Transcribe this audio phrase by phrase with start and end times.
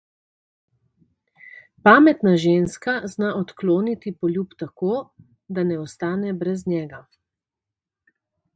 [1.87, 4.95] Pametna ženska zna odkloniti poljub tako,
[5.59, 7.05] da ne ostane brez njega.